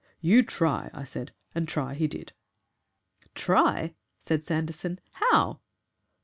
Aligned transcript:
'You 0.19 0.41
try,' 0.41 0.89
I 0.95 1.03
said, 1.03 1.31
and 1.53 1.67
try 1.67 1.93
he 1.93 2.07
did." 2.07 2.33
"Try!" 3.35 3.93
said 4.17 4.43
Sanderson. 4.43 4.99
"HOW?" 5.11 5.59